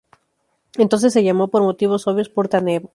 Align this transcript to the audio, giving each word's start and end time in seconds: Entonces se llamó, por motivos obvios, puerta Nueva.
Entonces 0.79 1.13
se 1.13 1.23
llamó, 1.23 1.49
por 1.51 1.61
motivos 1.61 2.07
obvios, 2.07 2.27
puerta 2.29 2.59
Nueva. 2.59 2.89